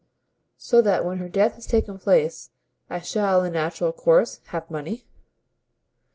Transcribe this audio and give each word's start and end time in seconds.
"So 0.57 0.81
that 0.81 1.05
when 1.05 1.19
her 1.19 1.29
death 1.29 1.53
has 1.53 1.67
taken 1.67 1.99
place 1.99 2.49
I 2.89 3.01
shall 3.01 3.43
in 3.43 3.53
the 3.53 3.59
natural 3.59 3.91
course 3.91 4.39
have 4.45 4.71
money?" 4.71 5.05